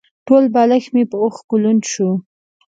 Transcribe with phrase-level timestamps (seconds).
[0.27, 2.09] ټول بالښت مې په اوښکو لوند شو.